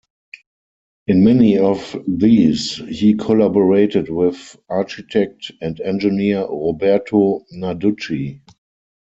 [1.05, 8.41] In many of these he collaborated with architect and engineer Roberto Narducci.